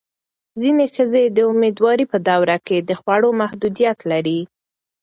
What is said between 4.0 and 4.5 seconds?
لري.